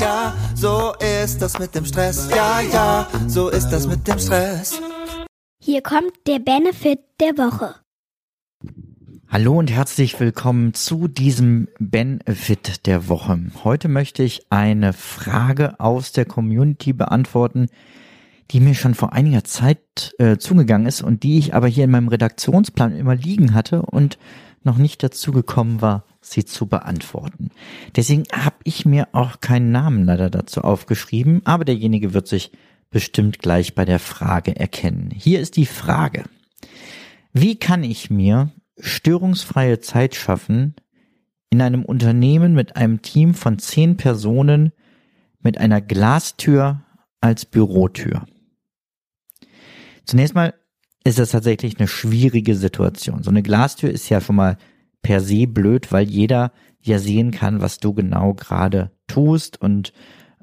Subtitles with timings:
[0.00, 2.28] ja, so ist das mit dem Stress.
[2.30, 4.80] Ja, ja, so ist das mit dem Stress.
[5.62, 7.74] Hier kommt der Benefit der Woche.
[9.28, 13.40] Hallo und herzlich willkommen zu diesem Benefit der Woche.
[13.64, 17.66] Heute möchte ich eine Frage aus der Community beantworten,
[18.52, 21.90] die mir schon vor einiger Zeit äh, zugegangen ist und die ich aber hier in
[21.90, 24.18] meinem Redaktionsplan immer liegen hatte und
[24.66, 27.50] noch nicht dazu gekommen war, sie zu beantworten.
[27.94, 32.52] Deswegen habe ich mir auch keinen Namen leider dazu aufgeschrieben, aber derjenige wird sich
[32.90, 35.10] bestimmt gleich bei der Frage erkennen.
[35.14, 36.24] Hier ist die Frage.
[37.32, 40.74] Wie kann ich mir störungsfreie Zeit schaffen
[41.50, 44.72] in einem Unternehmen mit einem Team von zehn Personen
[45.40, 46.82] mit einer Glastür
[47.20, 48.26] als Bürotür.
[50.04, 50.54] Zunächst mal
[51.06, 53.22] ist das tatsächlich eine schwierige Situation.
[53.22, 54.58] So eine Glastür ist ja schon mal
[55.02, 59.92] per se blöd, weil jeder ja sehen kann, was du genau gerade tust und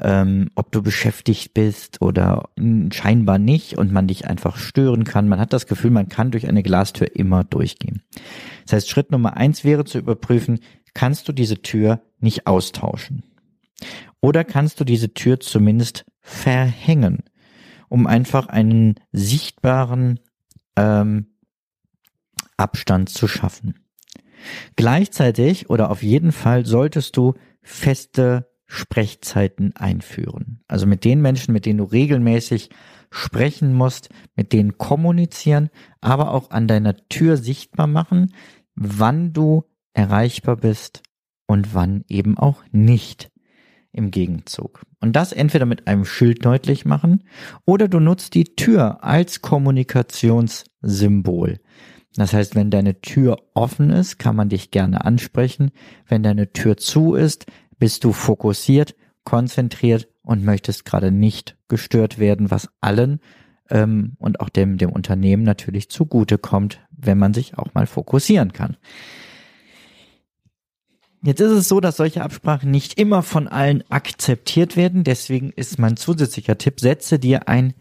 [0.00, 2.48] ähm, ob du beschäftigt bist oder
[2.92, 5.28] scheinbar nicht und man dich einfach stören kann.
[5.28, 8.02] Man hat das Gefühl, man kann durch eine Glastür immer durchgehen.
[8.64, 10.60] Das heißt, Schritt Nummer eins wäre zu überprüfen,
[10.94, 13.24] kannst du diese Tür nicht austauschen?
[14.20, 17.24] Oder kannst du diese Tür zumindest verhängen,
[17.88, 20.20] um einfach einen sichtbaren
[20.76, 21.34] ähm,
[22.56, 23.74] Abstand zu schaffen?
[24.76, 30.62] Gleichzeitig oder auf jeden Fall solltest du feste Sprechzeiten einführen.
[30.66, 32.70] Also mit den Menschen, mit denen du regelmäßig
[33.10, 35.68] sprechen musst, mit denen kommunizieren,
[36.00, 38.34] aber auch an deiner Tür sichtbar machen,
[38.74, 41.02] wann du erreichbar bist
[41.46, 43.31] und wann eben auch nicht
[43.92, 44.82] im Gegenzug.
[45.00, 47.22] Und das entweder mit einem Schild deutlich machen
[47.64, 51.60] oder du nutzt die Tür als Kommunikationssymbol.
[52.14, 55.70] Das heißt, wenn deine Tür offen ist, kann man dich gerne ansprechen.
[56.06, 57.46] Wenn deine Tür zu ist,
[57.78, 63.20] bist du fokussiert, konzentriert und möchtest gerade nicht gestört werden, was allen
[63.70, 68.52] ähm, und auch dem, dem Unternehmen natürlich zugute kommt, wenn man sich auch mal fokussieren
[68.52, 68.76] kann.
[71.24, 75.04] Jetzt ist es so, dass solche Absprachen nicht immer von allen akzeptiert werden.
[75.04, 77.74] Deswegen ist mein zusätzlicher Tipp, setze dir ein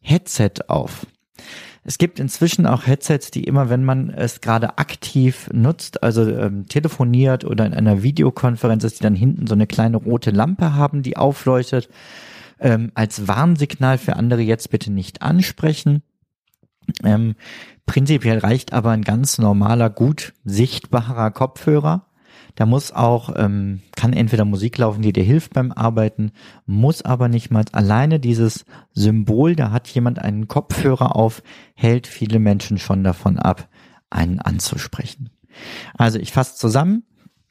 [0.00, 1.06] Headset auf.
[1.84, 6.66] Es gibt inzwischen auch Headsets, die immer, wenn man es gerade aktiv nutzt, also ähm,
[6.66, 11.02] telefoniert oder in einer Videokonferenz ist, die dann hinten so eine kleine rote Lampe haben,
[11.02, 11.88] die aufleuchtet,
[12.58, 16.02] ähm, als Warnsignal für andere jetzt bitte nicht ansprechen.
[17.04, 17.36] Ähm,
[17.86, 22.07] prinzipiell reicht aber ein ganz normaler, gut sichtbarer Kopfhörer
[22.58, 26.32] da muss auch, ähm, kann entweder Musik laufen, die dir hilft beim Arbeiten,
[26.66, 31.44] muss aber nicht mal alleine dieses Symbol, da hat jemand einen Kopfhörer auf,
[31.76, 33.68] hält viele Menschen schon davon ab,
[34.10, 35.30] einen anzusprechen.
[35.96, 37.04] Also ich fasse zusammen,